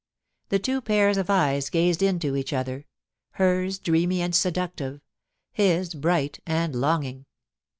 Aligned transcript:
The 0.49 0.57
two 0.57 0.81
pairs 0.81 1.17
of 1.17 1.29
eyes 1.29 1.69
gazed 1.69 2.01
into 2.01 2.35
each 2.35 2.53
other— 2.53 2.87
hers 3.33 3.77
dreamy 3.77 4.23
and 4.23 4.33
seductive, 4.33 4.99
his 5.51 5.93
bright 5.93 6.39
and 6.47 6.75
longing. 6.75 7.27